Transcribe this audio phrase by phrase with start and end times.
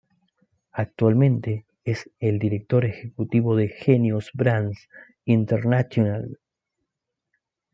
[0.73, 4.89] Actualmente es el director ejecutivo de Genius Brands
[5.25, 6.39] International.